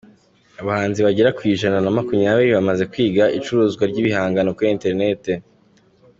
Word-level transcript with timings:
Abahanzi 0.61 0.99
bagera 1.05 1.35
ku 1.37 1.41
ijana 1.53 1.77
na 1.81 1.91
makumyabiri 1.97 2.51
bamaze 2.57 2.83
kwiga 2.91 3.23
icuruzwa 3.37 3.83
ry’ibihangano 3.91 4.49
kuri 4.57 4.69
iterinete 4.77 5.33